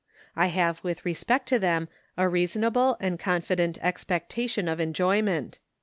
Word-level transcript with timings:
I 0.35 0.47
have 0.47 0.83
with 0.83 1.05
respect 1.05 1.47
to 1.49 1.59
them 1.59 1.87
a 2.17 2.27
reasonable 2.27 2.97
and 2.99 3.19
confident 3.19 3.77
expectation 3.83 4.67
of 4.67 4.79
enjoyment. 4.79 5.59